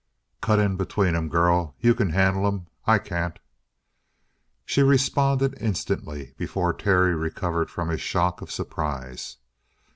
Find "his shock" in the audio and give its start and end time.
7.89-8.41